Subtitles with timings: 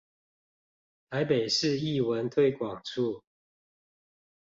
[1.11, 3.23] 臺北市藝文推廣處